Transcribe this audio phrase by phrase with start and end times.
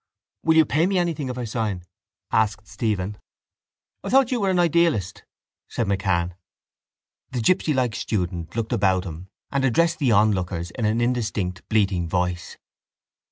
[0.41, 1.83] —Will you pay me anything if I sign?
[2.31, 3.19] asked Stephen.
[4.03, 5.23] —I thought you were an idealist,
[5.69, 6.33] said MacCann.
[7.29, 12.57] The gipsylike student looked about him and addressed the onlookers in an indistinct bleating voice.